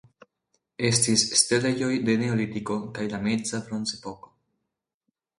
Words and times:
Estis 0.87 1.25
setlejoj 1.41 1.89
de 2.07 2.15
Neolitiko 2.21 2.77
kaj 2.95 3.05
de 3.11 3.19
Meza 3.27 3.59
Bronzepoko. 3.69 4.33